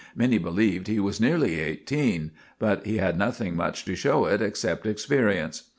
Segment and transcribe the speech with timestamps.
[0.15, 4.87] Many believed he was nearly eighteen, but he had nothing much to show it except
[4.87, 5.69] experience.